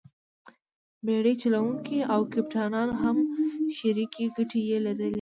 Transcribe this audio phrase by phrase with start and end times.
[1.05, 3.17] بېړۍ چلوونکي او کپټانان هم
[3.77, 5.09] شریکې ګټې یې لرلې.